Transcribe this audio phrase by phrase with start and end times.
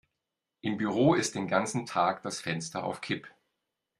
[0.61, 3.27] Im Büro ist den ganzen Tag das Fenster auf Kipp.